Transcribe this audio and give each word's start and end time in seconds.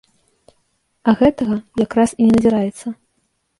А 1.11 1.15
гэтага 1.19 1.55
якраз 1.85 2.17
і 2.19 2.33
не 2.33 2.35
назіраецца. 2.39 2.87